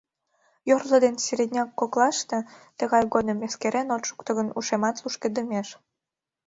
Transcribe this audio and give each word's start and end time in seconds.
Йорло 0.69 0.97
ден 1.05 1.15
середняк 1.25 1.69
коклаште 1.79 2.37
тыгай 2.77 3.03
годым, 3.13 3.37
эскерен 3.47 3.87
от 3.95 4.03
шукто 4.09 4.31
гын, 4.37 4.47
ушемат 4.57 4.95
лушкыдемеш. 5.01 5.67